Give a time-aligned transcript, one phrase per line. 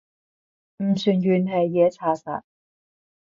[0.79, 2.41] 唔算怨氣嘢查實